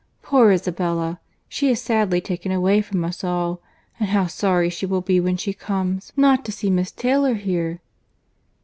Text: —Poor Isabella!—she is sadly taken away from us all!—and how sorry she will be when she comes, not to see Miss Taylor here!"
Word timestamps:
—Poor 0.23 0.51
Isabella!—she 0.51 1.69
is 1.69 1.79
sadly 1.79 2.19
taken 2.21 2.51
away 2.51 2.81
from 2.81 3.05
us 3.05 3.23
all!—and 3.23 4.09
how 4.09 4.25
sorry 4.25 4.67
she 4.71 4.87
will 4.87 5.01
be 5.01 5.19
when 5.19 5.37
she 5.37 5.53
comes, 5.53 6.11
not 6.17 6.43
to 6.45 6.51
see 6.51 6.71
Miss 6.71 6.89
Taylor 6.91 7.35
here!" 7.35 7.81